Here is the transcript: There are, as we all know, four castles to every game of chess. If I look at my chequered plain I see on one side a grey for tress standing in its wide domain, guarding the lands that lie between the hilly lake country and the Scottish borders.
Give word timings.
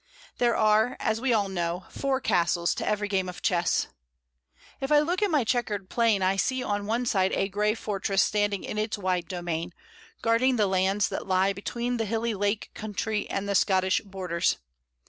There 0.39 0.55
are, 0.57 0.97
as 0.99 1.21
we 1.21 1.31
all 1.31 1.47
know, 1.47 1.85
four 1.91 2.19
castles 2.19 2.73
to 2.73 2.87
every 2.87 3.07
game 3.07 3.29
of 3.29 3.43
chess. 3.43 3.85
If 4.79 4.91
I 4.91 4.97
look 4.97 5.21
at 5.21 5.29
my 5.29 5.43
chequered 5.43 5.89
plain 5.91 6.23
I 6.23 6.37
see 6.37 6.63
on 6.63 6.87
one 6.87 7.05
side 7.05 7.31
a 7.33 7.47
grey 7.47 7.75
for 7.75 7.99
tress 7.99 8.23
standing 8.23 8.63
in 8.63 8.79
its 8.79 8.97
wide 8.97 9.27
domain, 9.27 9.73
guarding 10.23 10.55
the 10.55 10.65
lands 10.65 11.07
that 11.09 11.27
lie 11.27 11.53
between 11.53 11.97
the 11.97 12.05
hilly 12.05 12.33
lake 12.33 12.71
country 12.73 13.29
and 13.29 13.47
the 13.47 13.53
Scottish 13.53 14.01
borders. 14.03 14.57